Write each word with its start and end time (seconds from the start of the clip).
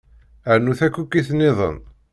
Rnu 0.55 0.73
takukit 0.79 1.27
niḍen. 1.33 1.77